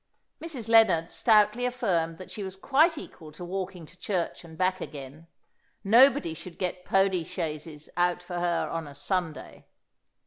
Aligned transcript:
Mrs. 0.43 0.67
Lennard 0.67 1.11
stoutly 1.11 1.63
affirmed 1.63 2.17
that 2.17 2.31
she 2.31 2.41
was 2.41 2.55
quite 2.55 2.97
equal 2.97 3.31
to 3.33 3.45
walking 3.45 3.85
to 3.85 3.95
church 3.99 4.43
and 4.43 4.57
back 4.57 4.81
again. 4.81 5.27
Nobody 5.83 6.33
should 6.33 6.57
get 6.57 6.83
pony 6.85 7.23
chaises 7.23 7.87
out 7.95 8.23
for 8.23 8.39
her 8.39 8.67
on 8.71 8.87
a 8.87 8.95
Sunday. 8.95 9.67